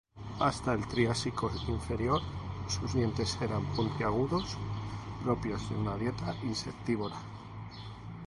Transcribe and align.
Hasta 0.39 0.73
el 0.73 0.87
Triásico 0.87 1.51
inferior, 1.67 2.23
sus 2.67 2.91
dientes 2.95 3.37
eran 3.39 3.63
puntiagudos, 3.73 4.57
propios 5.23 5.69
de 5.69 5.75
una 5.75 5.95
dieta 5.95 6.33
insectívora. 6.41 7.17